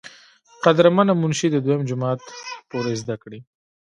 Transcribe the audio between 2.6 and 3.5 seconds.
پورې زدکړې